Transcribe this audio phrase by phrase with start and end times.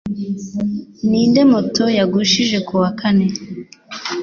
[1.09, 3.27] Ninde Moto yagushije kuwa kane